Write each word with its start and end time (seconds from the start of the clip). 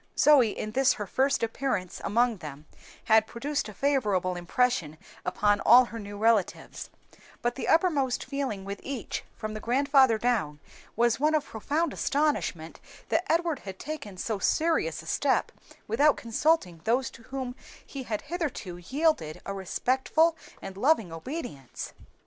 Zoe, 0.17 0.49
in 0.57 0.71
this 0.71 0.93
her 0.93 1.05
first 1.05 1.43
appearance 1.43 2.01
among 2.03 2.37
them, 2.37 2.65
had 3.03 3.27
produced 3.27 3.69
a 3.69 3.73
favorable 3.75 4.35
impression 4.35 4.97
upon 5.23 5.59
all 5.59 5.85
her 5.85 5.99
new 5.99 6.17
relatives; 6.17 6.89
but 7.43 7.53
the 7.53 7.67
uppermost 7.67 8.23
feeling 8.23 8.65
with 8.65 8.79
each, 8.81 9.23
from 9.37 9.53
the 9.53 9.59
grandfather 9.59 10.17
down, 10.17 10.59
was 10.95 11.19
one 11.19 11.35
of 11.35 11.45
profound 11.45 11.93
astonishment 11.93 12.79
that 13.09 13.31
Edward 13.31 13.59
had 13.59 13.77
taken 13.77 14.17
so 14.17 14.39
serious 14.39 15.03
a 15.03 15.05
step 15.05 15.51
without 15.87 16.17
consulting 16.17 16.81
those 16.83 17.11
to 17.11 17.21
whom 17.21 17.55
he 17.85 18.01
had 18.01 18.21
hitherto 18.21 18.77
yielded 18.77 19.39
a 19.45 19.53
respectful 19.53 20.35
and 20.63 20.77
loving 20.77 21.13
obedience. 21.13 21.93